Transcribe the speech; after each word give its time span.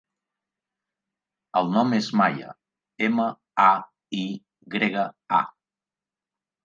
El 1.61 1.69
nom 1.75 1.93
és 1.99 2.07
Maya: 2.21 2.55
ema, 3.09 3.29
a, 3.67 3.71
i 4.23 4.25
grega, 4.77 5.05
a. 5.43 5.45